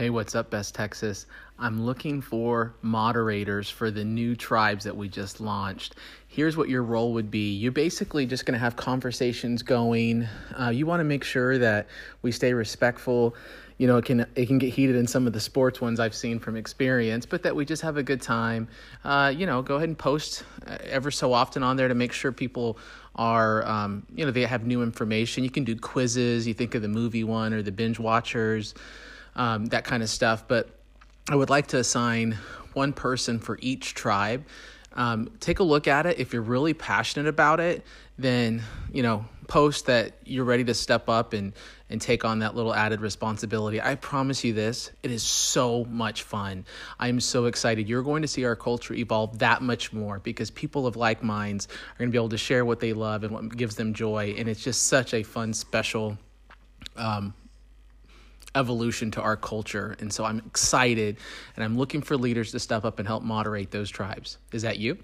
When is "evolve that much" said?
48.94-49.92